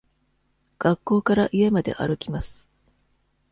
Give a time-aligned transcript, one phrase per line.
[0.79, 2.71] 学校から家まで歩きます。